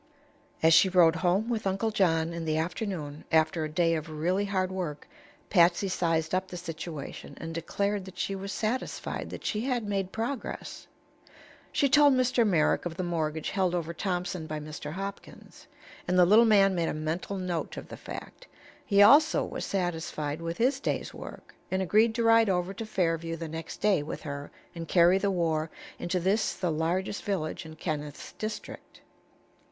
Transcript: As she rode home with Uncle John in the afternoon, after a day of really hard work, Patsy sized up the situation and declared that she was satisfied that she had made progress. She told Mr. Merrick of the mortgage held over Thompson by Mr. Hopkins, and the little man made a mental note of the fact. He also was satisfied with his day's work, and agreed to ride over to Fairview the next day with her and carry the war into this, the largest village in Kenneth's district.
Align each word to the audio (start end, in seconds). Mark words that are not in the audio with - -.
As 0.63 0.73
she 0.73 0.89
rode 0.89 1.17
home 1.17 1.47
with 1.47 1.67
Uncle 1.67 1.91
John 1.91 2.33
in 2.33 2.43
the 2.43 2.57
afternoon, 2.57 3.23
after 3.31 3.63
a 3.63 3.69
day 3.69 3.93
of 3.93 4.09
really 4.09 4.45
hard 4.45 4.71
work, 4.71 5.07
Patsy 5.51 5.87
sized 5.87 6.33
up 6.33 6.47
the 6.47 6.57
situation 6.57 7.37
and 7.39 7.53
declared 7.53 8.05
that 8.05 8.17
she 8.17 8.33
was 8.33 8.51
satisfied 8.51 9.29
that 9.29 9.45
she 9.45 9.61
had 9.65 9.83
made 9.83 10.11
progress. 10.11 10.87
She 11.71 11.87
told 11.87 12.15
Mr. 12.15 12.47
Merrick 12.47 12.87
of 12.87 12.97
the 12.97 13.03
mortgage 13.03 13.51
held 13.51 13.75
over 13.75 13.93
Thompson 13.93 14.47
by 14.47 14.59
Mr. 14.59 14.93
Hopkins, 14.93 15.67
and 16.07 16.17
the 16.17 16.25
little 16.25 16.45
man 16.45 16.73
made 16.73 16.89
a 16.89 16.95
mental 16.95 17.37
note 17.37 17.77
of 17.77 17.87
the 17.89 17.95
fact. 17.95 18.47
He 18.83 19.03
also 19.03 19.45
was 19.45 19.65
satisfied 19.65 20.41
with 20.41 20.57
his 20.57 20.79
day's 20.79 21.13
work, 21.13 21.53
and 21.69 21.79
agreed 21.79 22.15
to 22.15 22.23
ride 22.23 22.49
over 22.49 22.73
to 22.73 22.87
Fairview 22.87 23.35
the 23.35 23.47
next 23.47 23.81
day 23.81 24.01
with 24.01 24.21
her 24.23 24.49
and 24.73 24.87
carry 24.87 25.19
the 25.19 25.29
war 25.29 25.69
into 25.99 26.19
this, 26.19 26.55
the 26.55 26.71
largest 26.71 27.21
village 27.23 27.67
in 27.67 27.75
Kenneth's 27.75 28.31
district. 28.39 29.01